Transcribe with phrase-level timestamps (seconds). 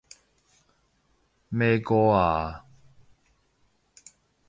[1.49, 2.65] 咩歌啊？